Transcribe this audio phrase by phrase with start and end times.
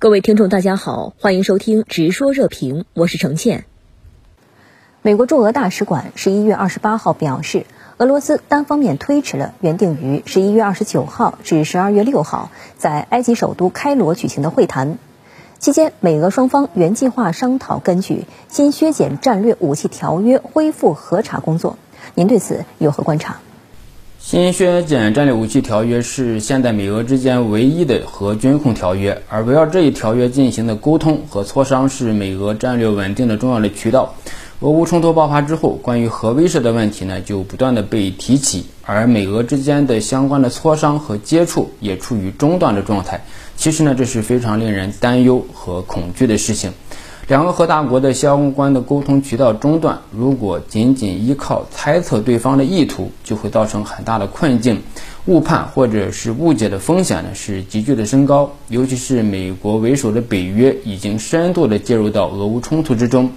[0.00, 3.66] 各位听众，大家好，欢迎收听《直说热评》，我是程倩。
[5.02, 7.66] 美国驻俄大使馆十一月二十八号表示，
[7.98, 14.96] 俄罗斯单方面推迟了原定于十一月二十九号至十二月六号在埃及首都开罗举行的会谈。
[15.58, 21.76] 期间，美俄双方原计划商讨根据新削减战略武器条约恢复核查工作。
[22.14, 23.40] 您对此有何观察？
[24.22, 34.14] 新削减战略武器条约是现在美俄之间唯一的核军控条约，而围绕这一条约进行的沟通和磋商是美俄战略稳定的重要的渠道。
[34.60, 43.24] 俄乌冲突爆发之后，关于核威慑的问题呢，就不断的被提起，而美俄之间的相关的磋商和接触也处于中断的状态。
[43.56, 46.72] 其实呢，这是非常令人担忧和恐惧的事情。
[47.30, 54.82] 两个核大国的相关的沟通渠道中断，如果仅仅依靠猜测对方的意图，就会造成很大的困境，
[55.26, 58.50] 误判或者是误解的风险呢是急剧的升高。
[58.66, 63.30] 尤其是美国为首的北约已经深度的介入到俄乌冲突之中，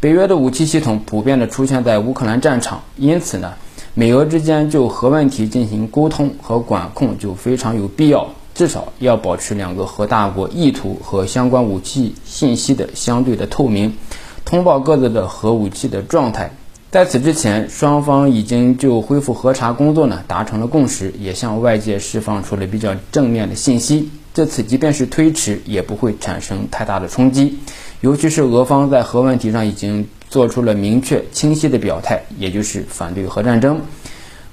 [0.00, 3.54] 北约的武器系统普遍的出现在乌克兰战场，因此呢，
[3.94, 8.28] 美俄之间就核问题进行沟通和管控就非常有必要。
[8.60, 13.96] 至少要保持两个核大国意图和相关武器信息的相对的透明，
[14.44, 16.52] 通报各自的核武器的状态。
[16.90, 24.10] 在此之前，双方已经就恢复核查工作呢达成了共识，也向外界释放出了比较正面的信息。
[24.34, 27.60] 这次即便是推迟，也不会产生太大的冲击。
[28.02, 33.80] 尤其是俄方在核问题上已经做出了明确清晰的表态，也就是反对核战争。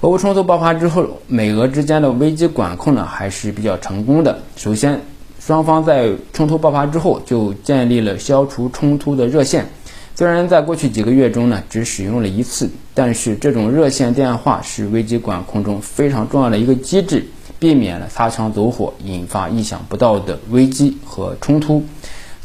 [0.02, 4.38] 俄乌冲突爆发之后，美俄之间的危机管控呢还是比较成功的。
[4.56, 5.02] 首先，
[5.40, 9.68] 双方在冲突爆发之后就建立了消除冲突的热线。
[10.14, 17.26] 虽然在过去几个月中呢只使用了一次，但是这种热线电话是危机管控中非常重要的一个机制，
[17.58, 21.84] 避免了擦枪走火，引发意想不到的危机和冲突。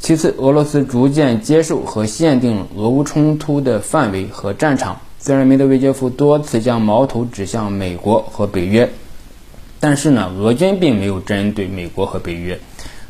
[0.00, 4.98] 其次，俄罗斯逐渐接受和限定俄乌冲突的范围和战场。
[5.24, 8.90] 虽然梅德韦杰夫多次将矛头指向美国和北约，
[9.78, 12.58] 但是呢，俄军并没有针对美国和北约。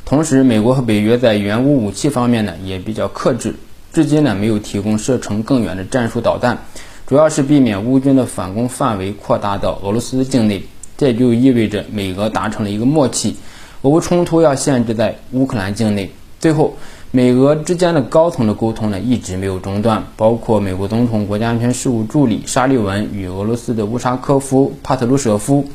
[0.04, 3.54] 同时，美国和北约在援乌武器方面呢也比较克制，
[3.94, 6.58] 至今呢没有提供射程更远的战术导弹，
[7.06, 10.64] 主要是避免乌军的反攻范围扩大到俄罗斯境内。
[10.98, 13.36] 这就意味着美俄达成了一个默契，
[13.80, 16.10] 俄乌冲突要限制在乌克兰境内。
[16.38, 16.76] 最后。
[17.14, 25.66] 美俄之间的高层的沟通呢一直没有中断，包括美国总统国家安全事务助理沙利文与俄罗斯的乌沙科夫、帕特鲁舍夫、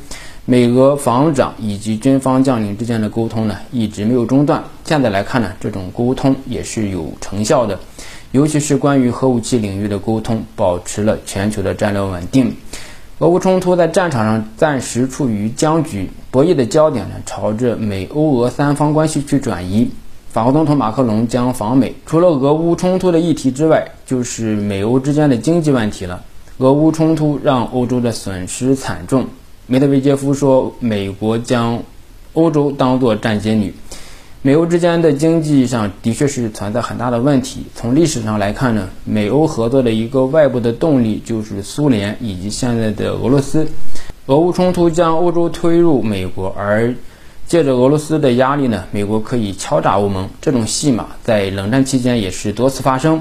[0.46, 4.64] 美俄防长以及军方将领之间的沟通呢一直没有中断。
[4.84, 7.78] 现在来看呢，这种沟通也是有成效的，
[8.32, 12.56] 尤其是关于核武器领域的沟通，保持了全球的战略稳定。
[13.20, 19.92] 俄乌冲突在战场上暂时处于僵局，博弈的焦点呢朝着美欧俄三方关系去转移。
[20.38, 26.22] 法国总统马克龙将访美，除了俄乌冲突的议题之外，就是美欧之间的经济问题了。
[26.58, 29.26] 俄乌冲突让欧洲的损失惨重，
[29.66, 31.82] 梅德韦杰夫说，美国将
[32.34, 33.74] 欧洲当作站街女。
[34.42, 37.64] 美欧之间的经济上的确是存在很大的问题。
[37.74, 43.66] 从历史上来看呢，美欧合作的一个外部的动力就是苏联以及现在的俄罗斯。
[44.26, 46.94] 俄乌冲突将欧洲推入美国，而
[47.48, 50.28] 借着俄罗斯的压力呢，美国可以敲诈欧盟。
[50.38, 53.18] 这种戏码在冷战期间也是多次发生。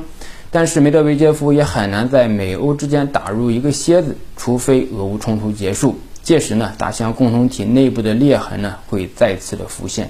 [0.52, 5.98] 但是梅德韦杰夫也很难在美欧之间打入一个楔子，除非俄乌冲突结束。
[6.24, 10.10] 届时呢，大西洋共同体内部的裂痕呢会再次的浮现。